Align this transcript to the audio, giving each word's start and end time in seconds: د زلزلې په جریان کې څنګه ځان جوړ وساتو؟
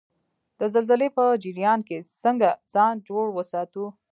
د 0.59 0.61
زلزلې 0.73 1.09
په 1.17 1.23
جریان 1.43 1.79
کې 1.87 1.97
څنګه 2.23 2.49
ځان 2.73 2.93
جوړ 3.07 3.25
وساتو؟ 3.31 3.85